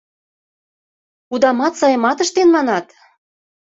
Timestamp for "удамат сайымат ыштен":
1.33-2.47